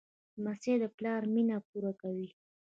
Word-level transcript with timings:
لمسی 0.41 0.73
د 0.81 0.85
پلار 0.97 1.21
مینه 1.33 1.57
پوره 1.67 1.93
کوي. 2.01 2.27